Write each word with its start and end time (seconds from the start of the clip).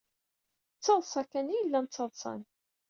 D 0.77 0.81
taḍsa 0.83 1.21
kan 1.31 1.47
ay 1.53 1.63
llan 1.65 1.85
ttaḍsan. 1.87 2.41